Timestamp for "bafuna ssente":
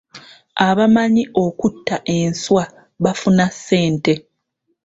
3.03-4.13